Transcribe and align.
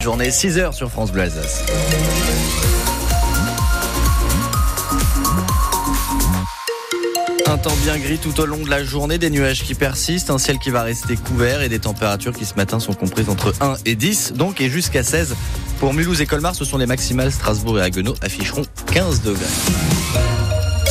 Journée 0.00 0.28
6h 0.28 0.74
sur 0.74 0.92
France 0.92 1.10
Bleu 1.10 1.22
Alsace. 1.22 1.64
Un 7.48 7.58
temps 7.58 7.74
bien 7.82 7.98
gris 7.98 8.18
tout 8.18 8.38
au 8.40 8.46
long 8.46 8.58
de 8.58 8.70
la 8.70 8.84
journée, 8.84 9.18
des 9.18 9.28
nuages 9.28 9.64
qui 9.64 9.74
persistent, 9.74 10.30
un 10.30 10.38
ciel 10.38 10.60
qui 10.60 10.70
va 10.70 10.84
rester 10.84 11.16
couvert 11.16 11.62
et 11.62 11.68
des 11.68 11.80
températures 11.80 12.32
qui 12.32 12.44
ce 12.44 12.54
matin 12.54 12.78
sont 12.78 12.94
comprises 12.94 13.28
entre 13.28 13.52
1 13.60 13.74
et 13.86 13.96
10, 13.96 14.34
donc 14.34 14.60
et 14.60 14.70
jusqu'à 14.70 15.02
16. 15.02 15.34
Pour 15.80 15.92
Mulhouse 15.92 16.20
et 16.20 16.26
Colmar, 16.26 16.54
ce 16.54 16.64
sont 16.64 16.78
les 16.78 16.86
maximales. 16.86 17.32
Strasbourg 17.32 17.80
et 17.80 17.82
Haguenau 17.82 18.14
afficheront 18.22 18.62
15 18.92 19.22
degrés. 19.22 19.46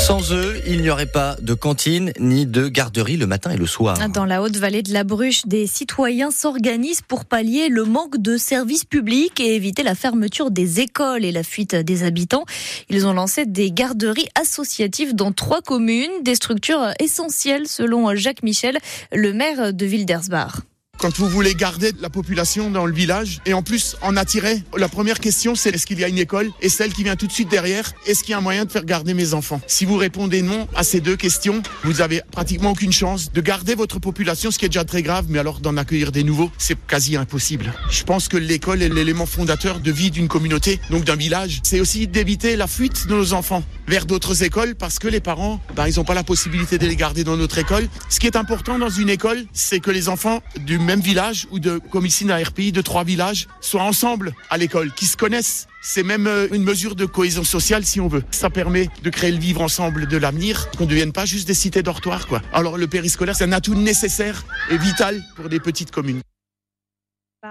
Sans 0.08 0.32
eux, 0.32 0.62
il 0.66 0.82
n'y 0.82 0.90
aurait 0.90 1.06
pas 1.06 1.36
de 1.42 1.54
cantine 1.54 2.14
ni 2.18 2.46
de 2.46 2.70
garderie 2.70 3.18
le 3.18 3.28
matin 3.28 3.52
et 3.52 3.58
le 3.58 3.66
soir. 3.66 3.98
Dans 4.08 4.24
la 4.24 4.42
haute 4.42 4.56
vallée 4.56 4.82
de 4.82 4.94
la 4.94 5.04
Bruche, 5.04 5.46
des 5.46 5.68
citoyens 5.68 6.32
s'organisent 6.32 7.02
pour 7.02 7.26
pallier 7.26 7.68
le 7.68 7.84
manque 7.84 8.18
de 8.18 8.38
services 8.38 8.86
publics 8.86 9.38
et 9.42 9.54
éviter 9.54 9.84
la 9.84 9.96
fermeture 9.96 10.50
des 10.50 10.80
écoles 10.80 11.26
et 11.26 11.34
la 11.34 11.44
fuite 11.44 11.76
des 11.76 12.06
habitants. 12.06 12.46
Ils 12.90 13.06
ont 13.06 13.12
lancé 13.12 13.46
des 13.46 13.70
garderies 13.70 14.30
associatives 14.40 15.14
dans 15.14 15.34
trois 15.34 15.62
communes, 15.62 16.24
des 16.24 16.36
structures 16.36 16.94
essentielles 17.02 17.68
selon 17.68 18.16
Jacques 18.16 18.44
Michel, 18.44 18.78
le 19.12 19.34
maire 19.34 19.74
de 19.74 19.86
Wildersbach. 19.86 20.62
Quand 20.98 21.16
vous 21.20 21.30
voulez 21.30 21.54
garder 21.54 21.92
la 22.02 22.10
population 22.10 22.72
dans 22.72 22.88
le 22.88 22.94
village 22.94 23.40
et 23.46 23.54
en 23.54 23.62
plus 23.62 23.98
en 24.02 24.18
attirer, 24.18 24.64
la 24.76 24.90
première 24.90 25.20
question 25.20 25.54
c'est 25.54 25.70
est-ce 25.70 25.86
qu'il 25.86 26.00
y 26.00 26.04
a 26.04 26.08
une 26.08 26.18
école? 26.18 26.50
Et 26.60 26.70
celle 26.70 26.92
qui 26.92 27.04
vient 27.04 27.16
tout 27.16 27.28
de 27.28 27.32
suite 27.32 27.50
derrière, 27.50 27.94
est-ce 28.08 28.24
qu'il 28.24 28.32
y 28.32 28.34
a 28.34 28.40
un 28.40 28.42
moyen 28.42 28.66
de 28.66 28.72
faire 28.72 28.84
garder 28.84 29.14
mes 29.14 29.36
enfants? 29.36 29.62
Si 29.68 29.86
vous 29.86 29.96
répondez 29.96 30.42
non 30.42 30.68
à 30.76 30.84
ces 30.84 31.00
deux 31.00 31.16
questions, 31.16 31.62
vous 31.84 32.02
avez 32.02 32.22
pratiquement 32.32 32.72
aucune 32.72 32.92
chance 32.92 33.32
de 33.32 33.42
garder 33.42 33.76
votre 33.76 34.00
population, 34.00 34.50
ce 34.50 34.58
qui 34.58 34.66
est 34.66 34.70
déjà 34.70 34.86
très 34.86 35.04
grave, 35.04 35.28
mais 35.30 35.38
alors 35.38 35.60
d'en 35.60 35.78
accueillir 35.78 36.12
des 36.12 36.24
nouveaux, 36.24 36.50
c'est 36.58 36.78
quasi 36.88 37.16
impossible. 37.16 37.74
Je 37.92 38.04
pense 38.04 38.28
que 38.28 38.38
l'école 38.38 38.82
est 38.82 38.90
l'élément 38.90 39.28
fondateur 39.28 39.80
de 39.80 39.92
vie 39.92 40.10
d'une 40.10 40.28
communauté, 40.28 40.80
donc 40.90 41.04
d'un 41.04 41.16
village. 41.16 41.60
C'est 41.62 41.80
aussi 41.80 42.08
d'éviter 42.08 42.56
la 42.56 42.66
fuite 42.66 43.06
de 43.06 43.14
nos 43.14 43.34
enfants 43.34 43.64
vers 43.88 44.08
d'autres 44.08 44.42
écoles 44.42 44.74
parce 44.74 44.98
que 44.98 45.08
les 45.08 45.20
parents, 45.20 45.62
ben, 45.76 45.88
ils 45.88 45.98
n'ont 45.98 46.06
pas 46.06 46.16
la 46.16 46.24
possibilité 46.24 46.80
de 46.80 46.88
les 46.88 46.96
garder 46.96 47.24
dans 47.24 47.38
notre 47.38 47.60
école. 47.60 47.88
Ce 48.10 48.20
qui 48.20 48.26
est 48.26 48.36
important 48.36 48.80
dans 48.80 48.90
une 48.90 49.10
école, 49.10 49.46
c'est 49.54 49.80
que 49.80 49.92
les 49.92 50.10
enfants 50.10 50.42
du 50.60 50.80
même 50.88 51.02
village 51.02 51.48
ou 51.52 51.60
de, 51.60 51.80
comme 51.92 52.06
ici 52.06 52.26
dans 52.26 52.42
RPI, 52.42 52.72
de 52.72 52.82
trois 52.82 53.04
villages, 53.04 53.48
soient 53.62 53.84
ensemble 53.84 54.34
à 54.50 54.58
l'école, 54.58 54.92
qui 54.94 55.06
se 55.06 55.18
connaissent. 55.18 55.68
C'est 55.82 56.02
même 56.02 56.28
euh, 56.28 56.48
une 56.52 56.64
mesure 56.64 56.96
de 56.96 57.06
cohésion 57.06 57.44
sociale 57.44 57.86
si 57.86 58.00
on 58.00 58.08
veut. 58.08 58.24
Ça 58.32 58.50
permet 58.50 58.88
de 59.04 59.10
créer 59.10 59.32
le 59.32 59.38
vivre 59.38 59.62
ensemble 59.62 60.08
de 60.08 60.18
l'avenir, 60.18 60.72
qu'on 60.78 60.86
ne 60.86 60.90
devienne 60.90 61.12
pas 61.12 61.26
juste 61.26 61.48
des 61.48 61.54
cités 61.54 61.84
dortoirs, 61.84 62.26
quoi. 62.28 62.42
Alors 62.54 62.78
le 62.78 62.88
périscolaire, 62.88 63.36
c'est 63.36 63.44
un 63.44 63.52
atout 63.52 63.76
nécessaire 63.76 64.46
et 64.72 64.78
vital 64.78 65.22
pour 65.36 65.50
des 65.50 65.60
petites 65.60 65.92
communes. 65.92 66.22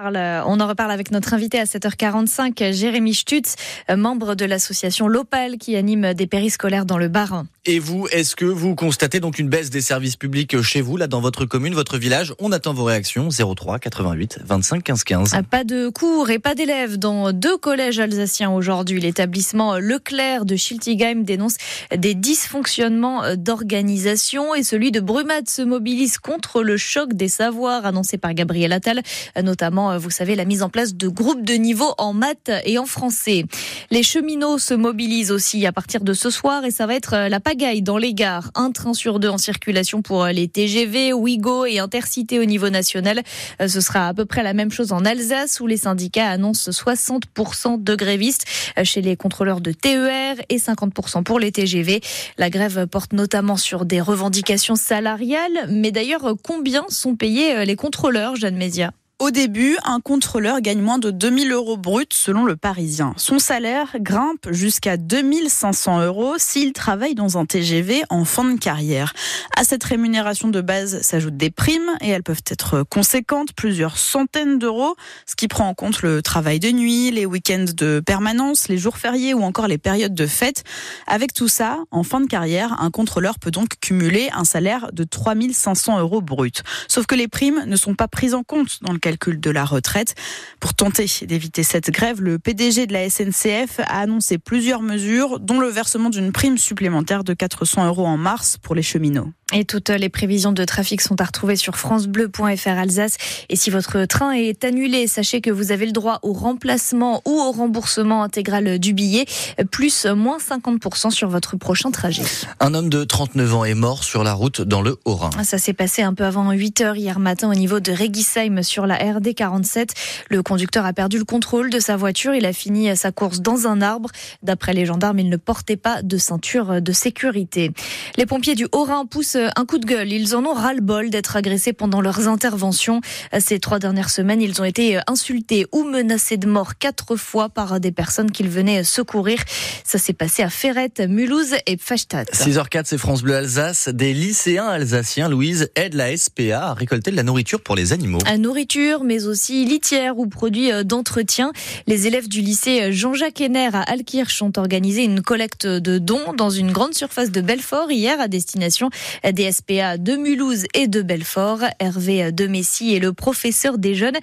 On 0.04 0.60
en 0.60 0.68
reparle 0.68 0.90
avec 0.90 1.10
notre 1.10 1.32
invité 1.32 1.58
à 1.58 1.64
7h45, 1.64 2.72
Jérémy 2.72 3.14
Stutz, 3.14 3.56
membre 3.88 4.34
de 4.34 4.44
l'association 4.44 5.08
Lopal 5.08 5.56
qui 5.58 5.76
anime 5.76 6.12
des 6.14 6.26
périscolaires 6.26 6.84
dans 6.84 6.98
le 6.98 7.08
Bas-Rhin. 7.08 7.46
Et 7.64 7.78
vous, 7.78 8.06
est-ce 8.12 8.36
que 8.36 8.44
vous 8.44 8.76
constatez 8.76 9.18
donc 9.18 9.38
une 9.38 9.48
baisse 9.48 9.70
des 9.70 9.80
services 9.80 10.16
publics 10.16 10.60
chez 10.62 10.80
vous, 10.80 10.96
là, 10.96 11.08
dans 11.08 11.20
votre 11.20 11.46
commune, 11.46 11.74
votre 11.74 11.98
village? 11.98 12.32
On 12.38 12.52
attend 12.52 12.74
vos 12.74 12.84
réactions. 12.84 13.28
03 13.30 13.78
88 13.78 14.38
25 14.44 14.82
15 14.84 15.04
15. 15.04 15.34
Pas 15.50 15.64
de 15.64 15.88
cours 15.88 16.30
et 16.30 16.38
pas 16.38 16.54
d'élèves 16.54 16.96
dans 16.96 17.32
deux 17.32 17.56
collèges 17.56 17.98
alsaciens 17.98 18.50
aujourd'hui. 18.50 19.00
L'établissement 19.00 19.78
Leclerc 19.78 20.44
de 20.44 20.54
Schiltigheim 20.54 21.24
dénonce 21.24 21.56
des 21.96 22.14
dysfonctionnements 22.14 23.34
d'organisation 23.36 24.54
et 24.54 24.62
celui 24.62 24.92
de 24.92 25.00
Brumat 25.00 25.46
se 25.48 25.62
mobilise 25.62 26.18
contre 26.18 26.62
le 26.62 26.76
choc 26.76 27.14
des 27.14 27.28
savoirs 27.28 27.84
annoncé 27.84 28.16
par 28.18 28.34
Gabriel 28.34 28.72
Attal, 28.72 29.02
notamment, 29.42 29.85
vous 29.98 30.10
savez, 30.10 30.34
la 30.34 30.44
mise 30.44 30.62
en 30.62 30.68
place 30.68 30.94
de 30.94 31.08
groupes 31.08 31.44
de 31.44 31.54
niveau 31.54 31.94
en 31.98 32.12
maths 32.12 32.50
et 32.64 32.78
en 32.78 32.86
français. 32.86 33.44
Les 33.90 34.02
cheminots 34.02 34.58
se 34.58 34.74
mobilisent 34.74 35.30
aussi 35.30 35.66
à 35.66 35.72
partir 35.72 36.02
de 36.02 36.12
ce 36.12 36.30
soir 36.30 36.64
et 36.64 36.70
ça 36.70 36.86
va 36.86 36.94
être 36.94 37.28
la 37.28 37.40
pagaille 37.40 37.82
dans 37.82 37.98
les 37.98 38.14
gares. 38.14 38.50
Un 38.54 38.70
train 38.70 38.94
sur 38.94 39.18
deux 39.18 39.28
en 39.28 39.38
circulation 39.38 40.02
pour 40.02 40.26
les 40.26 40.48
TGV, 40.48 41.12
Ouigo 41.12 41.66
et 41.66 41.78
Intercité 41.78 42.38
au 42.38 42.44
niveau 42.44 42.70
national. 42.70 43.22
Ce 43.64 43.80
sera 43.80 44.08
à 44.08 44.14
peu 44.14 44.24
près 44.24 44.42
la 44.42 44.52
même 44.52 44.70
chose 44.70 44.92
en 44.92 45.04
Alsace 45.04 45.60
où 45.60 45.66
les 45.66 45.76
syndicats 45.76 46.28
annoncent 46.28 46.70
60% 46.70 47.82
de 47.82 47.94
grévistes 47.94 48.44
chez 48.82 49.02
les 49.02 49.16
contrôleurs 49.16 49.60
de 49.60 49.72
TER 49.72 50.36
et 50.48 50.58
50% 50.58 51.22
pour 51.22 51.38
les 51.38 51.52
TGV. 51.52 52.00
La 52.38 52.50
grève 52.50 52.86
porte 52.86 53.12
notamment 53.12 53.56
sur 53.56 53.84
des 53.84 54.00
revendications 54.00 54.76
salariales. 54.76 55.68
Mais 55.70 55.90
d'ailleurs, 55.90 56.34
combien 56.42 56.84
sont 56.88 57.16
payés 57.16 57.64
les 57.64 57.76
contrôleurs, 57.76 58.36
Jeanne 58.36 58.56
Média 58.56 58.92
au 59.18 59.30
début, 59.30 59.78
un 59.84 60.00
contrôleur 60.00 60.60
gagne 60.60 60.82
moins 60.82 60.98
de 60.98 61.10
2000 61.10 61.50
euros 61.50 61.78
bruts 61.78 62.04
selon 62.12 62.44
le 62.44 62.54
Parisien. 62.54 63.14
Son 63.16 63.38
salaire 63.38 63.96
grimpe 63.98 64.50
jusqu'à 64.50 64.98
2500 64.98 66.04
euros 66.04 66.34
s'il 66.36 66.74
travaille 66.74 67.14
dans 67.14 67.38
un 67.38 67.46
TGV 67.46 68.02
en 68.10 68.26
fin 68.26 68.44
de 68.44 68.58
carrière. 68.58 69.14
À 69.56 69.64
cette 69.64 69.82
rémunération 69.84 70.48
de 70.48 70.60
base 70.60 71.00
s'ajoutent 71.00 71.38
des 71.38 71.50
primes 71.50 71.90
et 72.02 72.10
elles 72.10 72.22
peuvent 72.22 72.42
être 72.50 72.82
conséquentes, 72.82 73.54
plusieurs 73.54 73.96
centaines 73.96 74.58
d'euros, 74.58 74.96
ce 75.24 75.34
qui 75.34 75.48
prend 75.48 75.66
en 75.66 75.72
compte 75.72 76.02
le 76.02 76.20
travail 76.20 76.60
de 76.60 76.70
nuit, 76.70 77.10
les 77.10 77.24
week-ends 77.24 77.72
de 77.74 78.02
permanence, 78.04 78.68
les 78.68 78.76
jours 78.76 78.98
fériés 78.98 79.32
ou 79.32 79.42
encore 79.42 79.66
les 79.66 79.78
périodes 79.78 80.14
de 80.14 80.26
fête. 80.26 80.62
Avec 81.06 81.32
tout 81.32 81.48
ça, 81.48 81.78
en 81.90 82.02
fin 82.02 82.20
de 82.20 82.26
carrière, 82.26 82.76
un 82.82 82.90
contrôleur 82.90 83.38
peut 83.38 83.50
donc 83.50 83.76
cumuler 83.80 84.28
un 84.34 84.44
salaire 84.44 84.90
de 84.92 85.04
3500 85.04 86.00
euros 86.00 86.20
bruts. 86.20 86.52
Sauf 86.86 87.06
que 87.06 87.14
les 87.14 87.28
primes 87.28 87.64
ne 87.66 87.76
sont 87.76 87.94
pas 87.94 88.08
prises 88.08 88.34
en 88.34 88.42
compte 88.42 88.82
dans 88.82 88.92
le 88.92 88.98
calcul 89.06 89.38
de 89.38 89.50
la 89.50 89.64
retraite. 89.64 90.16
Pour 90.58 90.74
tenter 90.74 91.06
d'éviter 91.22 91.62
cette 91.62 91.90
grève, 91.92 92.20
le 92.20 92.40
PDG 92.40 92.88
de 92.88 92.92
la 92.92 93.08
SNCF 93.08 93.78
a 93.78 94.00
annoncé 94.00 94.36
plusieurs 94.36 94.82
mesures, 94.82 95.38
dont 95.38 95.60
le 95.60 95.68
versement 95.68 96.10
d'une 96.10 96.32
prime 96.32 96.58
supplémentaire 96.58 97.22
de 97.22 97.32
400 97.32 97.86
euros 97.86 98.04
en 98.04 98.16
mars 98.16 98.56
pour 98.60 98.74
les 98.74 98.82
cheminots. 98.82 99.30
Et 99.52 99.64
toutes 99.64 99.90
les 99.90 100.08
prévisions 100.08 100.50
de 100.50 100.64
trafic 100.64 101.00
sont 101.00 101.20
à 101.20 101.24
retrouver 101.24 101.54
sur 101.54 101.76
francebleu.fr 101.76 102.68
Alsace. 102.68 103.16
Et 103.48 103.54
si 103.54 103.70
votre 103.70 104.04
train 104.04 104.32
est 104.32 104.64
annulé, 104.64 105.06
sachez 105.06 105.40
que 105.40 105.52
vous 105.52 105.70
avez 105.70 105.86
le 105.86 105.92
droit 105.92 106.18
au 106.22 106.32
remplacement 106.32 107.22
ou 107.24 107.30
au 107.30 107.52
remboursement 107.52 108.24
intégral 108.24 108.80
du 108.80 108.92
billet, 108.92 109.24
plus 109.70 110.04
moins 110.06 110.38
50% 110.38 111.12
sur 111.12 111.28
votre 111.28 111.56
prochain 111.56 111.92
trajet. 111.92 112.24
Un 112.58 112.74
homme 112.74 112.88
de 112.88 113.04
39 113.04 113.54
ans 113.54 113.64
est 113.64 113.74
mort 113.74 114.02
sur 114.02 114.24
la 114.24 114.32
route 114.32 114.62
dans 114.62 114.82
le 114.82 114.98
Haut-Rhin. 115.04 115.30
Ça 115.44 115.58
s'est 115.58 115.72
passé 115.72 116.02
un 116.02 116.12
peu 116.12 116.24
avant 116.24 116.50
8 116.50 116.80
heures 116.80 116.96
hier 116.96 117.20
matin 117.20 117.48
au 117.48 117.54
niveau 117.54 117.78
de 117.78 117.92
Regisheim 117.92 118.64
sur 118.64 118.84
la 118.84 118.96
RD 118.96 119.32
47. 119.32 119.94
Le 120.28 120.42
conducteur 120.42 120.84
a 120.84 120.92
perdu 120.92 121.18
le 121.18 121.24
contrôle 121.24 121.70
de 121.70 121.78
sa 121.78 121.96
voiture. 121.96 122.34
Il 122.34 122.46
a 122.46 122.52
fini 122.52 122.96
sa 122.96 123.12
course 123.12 123.40
dans 123.40 123.68
un 123.68 123.80
arbre. 123.80 124.10
D'après 124.42 124.72
les 124.72 124.86
gendarmes, 124.86 125.20
il 125.20 125.28
ne 125.28 125.36
portait 125.36 125.76
pas 125.76 126.02
de 126.02 126.18
ceinture 126.18 126.82
de 126.82 126.92
sécurité. 126.92 127.70
Les 128.16 128.26
pompiers 128.26 128.56
du 128.56 128.66
Haut-Rhin 128.72 129.06
poussent 129.06 129.35
un 129.36 129.64
coup 129.64 129.78
de 129.78 129.86
gueule. 129.86 130.12
Ils 130.12 130.34
en 130.34 130.44
ont 130.44 130.54
ras-le-bol 130.54 131.10
d'être 131.10 131.36
agressés 131.36 131.72
pendant 131.72 132.00
leurs 132.00 132.28
interventions. 132.28 133.00
Ces 133.38 133.58
trois 133.58 133.78
dernières 133.78 134.10
semaines, 134.10 134.40
ils 134.40 134.60
ont 134.60 134.64
été 134.64 134.98
insultés 135.06 135.66
ou 135.72 135.84
menacés 135.84 136.36
de 136.36 136.46
mort 136.46 136.78
quatre 136.78 137.16
fois 137.16 137.48
par 137.48 137.80
des 137.80 137.92
personnes 137.92 138.30
qu'ils 138.30 138.48
venaient 138.48 138.84
secourir. 138.84 139.38
Ça 139.84 139.98
s'est 139.98 140.12
passé 140.12 140.42
à 140.42 140.50
Ferrette, 140.50 141.00
Mulhouse 141.00 141.54
et 141.66 141.76
Pfastatt. 141.76 142.30
6h04, 142.32 142.82
c'est 142.84 142.98
France 142.98 143.22
Bleu 143.22 143.36
Alsace. 143.36 143.88
Des 143.88 144.14
lycéens 144.14 144.66
alsaciens, 144.66 145.28
Louise, 145.28 145.68
aident 145.74 145.94
la 145.94 146.16
SPA 146.16 146.68
à 146.68 146.74
récolter 146.74 147.10
de 147.10 147.16
la 147.16 147.22
nourriture 147.22 147.60
pour 147.60 147.76
les 147.76 147.92
animaux. 147.92 148.18
À 148.26 148.38
nourriture, 148.38 149.04
mais 149.04 149.26
aussi 149.26 149.64
litière 149.64 150.18
ou 150.18 150.26
produits 150.26 150.70
d'entretien. 150.84 151.52
Les 151.86 152.06
élèves 152.06 152.28
du 152.28 152.40
lycée 152.40 152.92
Jean-Jacques 152.92 153.40
Henner 153.40 153.70
à 153.72 153.82
Alkirch 153.82 154.42
ont 154.42 154.52
organisé 154.56 155.04
une 155.04 155.22
collecte 155.22 155.66
de 155.66 155.98
dons 155.98 156.32
dans 156.36 156.50
une 156.50 156.72
grande 156.72 156.94
surface 156.94 157.30
de 157.30 157.40
Belfort 157.40 157.90
hier 157.90 158.20
à 158.20 158.28
destination 158.28 158.90
des 159.32 159.52
SPA 159.52 159.98
de 159.98 160.16
Mulhouse 160.16 160.64
et 160.74 160.88
de 160.88 161.02
Belfort. 161.02 161.60
Hervé 161.78 162.32
de 162.32 162.46
Messi 162.46 162.94
est 162.94 163.00
le 163.00 163.12
professeur 163.12 163.78
des 163.78 163.94
jeunes. 163.94 164.16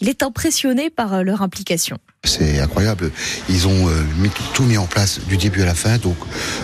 Il 0.00 0.08
est 0.08 0.22
impressionné 0.22 0.90
par 0.90 1.22
leur 1.24 1.42
implication. 1.42 1.98
C'est 2.24 2.60
incroyable. 2.60 3.10
Ils 3.48 3.66
ont 3.66 3.88
euh, 3.88 4.02
tout 4.52 4.64
mis 4.64 4.76
en 4.76 4.86
place 4.86 5.20
du 5.26 5.38
début 5.38 5.62
à 5.62 5.64
la 5.64 5.74
fin. 5.74 5.96
Donc, 5.96 6.16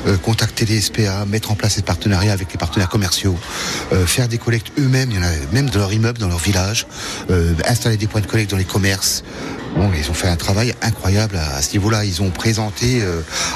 euh, 0.07 0.19
contacter 0.19 0.67
les 0.67 0.81
SPA, 0.81 1.25
mettre 1.25 1.51
en 1.51 1.55
place 1.55 1.77
des 1.77 1.83
partenariats 1.83 2.35
avec 2.35 2.53
les 2.53 2.59
partenaires 2.59 2.91
commerciaux, 2.91 3.37
euh, 3.93 4.07
faire 4.07 4.29
des 4.29 4.37
collectes 4.37 4.71
eux-mêmes, 4.79 5.11
même 5.53 5.71
dans 5.71 5.79
leur 5.79 5.93
immeuble, 5.93 6.19
dans 6.19 6.29
leur 6.29 6.39
village, 6.39 6.87
installer 7.65 7.97
des 7.97 8.07
points 8.07 8.21
de 8.21 8.27
collecte 8.27 8.51
dans 8.51 8.57
les 8.59 8.65
commerces. 8.65 9.25
Bon, 9.77 9.91
ils 9.97 10.11
ont 10.11 10.15
fait 10.15 10.29
un 10.29 10.37
travail 10.37 10.75
incroyable 10.81 11.37
à, 11.37 11.61
ce 11.61 11.73
niveau-là. 11.73 12.05
Ils 12.05 12.23
ont 12.23 12.31
présenté 12.31 13.03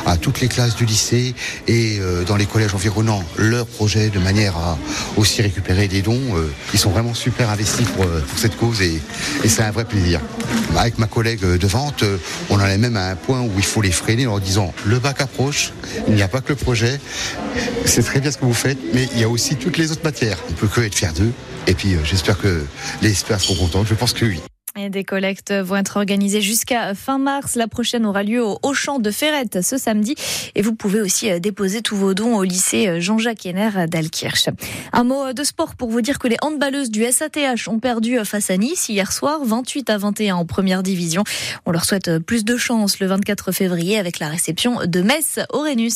à 0.06 0.16
toutes 0.16 0.40
les 0.40 0.48
classes 0.48 0.76
du 0.76 0.84
lycée 0.84 1.34
et 1.66 1.98
dans 2.26 2.36
les 2.36 2.46
collèges 2.46 2.74
environnants 2.74 3.24
leur 3.36 3.66
projet 3.66 4.10
de 4.10 4.18
manière 4.18 4.56
à 4.56 4.78
aussi 5.16 5.40
récupérer 5.42 5.88
des 5.88 6.02
dons. 6.02 6.20
ils 6.72 6.78
sont 6.78 6.90
vraiment 6.90 7.14
super 7.14 7.50
investis 7.50 7.86
pour, 7.88 8.06
pour 8.06 8.38
cette 8.38 8.56
cause 8.56 8.82
et, 8.82 9.00
et 9.44 9.48
c'est 9.48 9.62
un 9.62 9.70
vrai 9.70 9.84
plaisir. 9.84 10.20
Avec 10.76 10.98
ma 10.98 11.06
collègue 11.06 11.44
de 11.44 11.66
vente, 11.66 12.04
on 12.48 12.60
en 12.60 12.66
est 12.66 12.78
même 12.78 12.96
à 12.96 13.08
un 13.08 13.16
point 13.16 13.40
où 13.40 13.50
il 13.56 13.64
faut 13.64 13.82
les 13.82 13.90
freiner 13.90 14.26
en 14.26 14.32
leur 14.32 14.40
disant 14.40 14.74
le 14.84 14.98
bac 14.98 15.20
approche, 15.20 15.72
il 16.08 16.14
n'y 16.14 16.22
a 16.22 16.28
pas 16.28 16.40
que 16.40 16.50
le 16.50 16.56
projet, 16.56 17.00
c'est 17.84 18.02
très 18.02 18.20
bien 18.20 18.30
ce 18.30 18.38
que 18.38 18.44
vous 18.44 18.54
faites, 18.54 18.78
mais 18.94 19.08
il 19.14 19.20
y 19.20 19.24
a 19.24 19.28
aussi 19.28 19.56
toutes 19.56 19.78
les 19.78 19.90
autres 19.90 20.04
matières. 20.04 20.38
On 20.50 20.52
peut 20.52 20.68
que 20.68 20.80
être 20.80 20.94
fier 20.94 21.12
d'eux. 21.12 21.32
Et 21.66 21.74
puis 21.74 21.96
j'espère 22.04 22.38
que 22.38 22.64
les 23.02 23.10
experts 23.10 23.40
seront 23.40 23.66
contents. 23.66 23.84
Je 23.84 23.94
pense 23.94 24.12
que 24.12 24.24
oui. 24.24 24.40
Des 24.88 25.04
collectes 25.04 25.52
vont 25.52 25.76
être 25.76 25.96
organisées 25.96 26.40
jusqu'à 26.40 26.94
fin 26.94 27.18
mars. 27.18 27.56
La 27.56 27.68
prochaine 27.68 28.06
aura 28.06 28.22
lieu 28.22 28.42
au 28.42 28.74
champ 28.74 28.98
de 28.98 29.10
Ferrette 29.10 29.60
ce 29.62 29.76
samedi. 29.76 30.14
Et 30.54 30.62
vous 30.62 30.74
pouvez 30.74 31.00
aussi 31.00 31.30
euh, 31.30 31.38
déposer 31.38 31.82
tous 31.82 31.96
vos 31.96 32.14
dons 32.14 32.36
au 32.36 32.44
lycée 32.44 32.88
euh, 32.88 33.00
Jean-Jacques 33.00 33.46
Henner 33.46 33.86
d'Alkirch. 33.88 34.48
Un 34.92 35.04
mot 35.04 35.26
euh, 35.26 35.32
de 35.32 35.44
sport 35.44 35.74
pour 35.74 35.90
vous 35.90 36.00
dire 36.00 36.18
que 36.18 36.28
les 36.28 36.36
handballeuses 36.42 36.90
du 36.90 37.04
SATH 37.04 37.68
ont 37.68 37.78
perdu 37.78 38.18
face 38.24 38.50
à 38.50 38.56
Nice 38.56 38.88
hier 38.88 39.12
soir, 39.12 39.40
28 39.44 39.90
à 39.90 39.98
21 39.98 40.36
en 40.36 40.44
première 40.44 40.82
division. 40.82 41.24
On 41.66 41.72
leur 41.72 41.84
souhaite 41.84 42.18
plus 42.18 42.44
de 42.44 42.56
chance 42.56 43.00
le 43.00 43.06
24 43.06 43.52
février 43.52 43.98
avec 43.98 44.18
la 44.18 44.28
réception 44.28 44.80
de 44.86 45.02
Metz 45.02 45.40
Orenus. 45.50 45.88